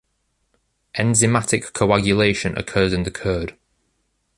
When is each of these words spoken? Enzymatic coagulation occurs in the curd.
Enzymatic 0.95 1.73
coagulation 1.73 2.57
occurs 2.57 2.91
in 2.91 3.03
the 3.03 3.11
curd. 3.11 3.55